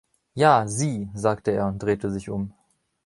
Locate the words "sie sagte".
0.67-1.51